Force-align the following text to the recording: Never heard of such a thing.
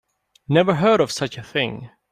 Never 0.49 0.73
heard 0.73 0.99
of 0.99 1.11
such 1.11 1.37
a 1.37 1.43
thing. 1.43 1.91